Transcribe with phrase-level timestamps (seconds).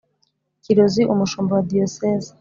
[0.63, 2.29] kirozi umushumba wa diyosezi